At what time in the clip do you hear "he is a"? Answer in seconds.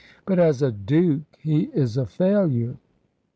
1.37-2.07